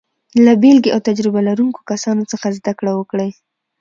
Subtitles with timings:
[0.45, 3.29] له بېلګې او تجربه لرونکو کسانو څخه زده کړه وکړئ.